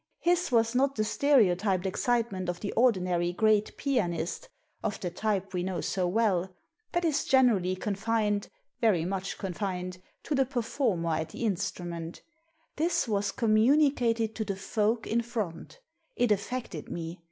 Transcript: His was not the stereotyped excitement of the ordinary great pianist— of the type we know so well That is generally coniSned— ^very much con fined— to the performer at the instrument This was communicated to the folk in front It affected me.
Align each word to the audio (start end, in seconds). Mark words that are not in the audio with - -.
His 0.17 0.51
was 0.51 0.73
not 0.73 0.95
the 0.95 1.03
stereotyped 1.03 1.85
excitement 1.85 2.49
of 2.49 2.59
the 2.59 2.71
ordinary 2.73 3.31
great 3.31 3.77
pianist— 3.77 4.49
of 4.83 4.99
the 4.99 5.11
type 5.11 5.53
we 5.53 5.61
know 5.61 5.79
so 5.79 6.07
well 6.07 6.55
That 6.93 7.05
is 7.05 7.23
generally 7.23 7.75
coniSned— 7.75 8.49
^very 8.81 9.07
much 9.07 9.37
con 9.37 9.53
fined— 9.53 9.99
to 10.23 10.33
the 10.33 10.47
performer 10.47 11.17
at 11.17 11.29
the 11.29 11.45
instrument 11.45 12.23
This 12.77 13.07
was 13.07 13.31
communicated 13.31 14.33
to 14.37 14.43
the 14.43 14.55
folk 14.55 15.05
in 15.05 15.21
front 15.21 15.79
It 16.15 16.31
affected 16.31 16.89
me. 16.89 17.19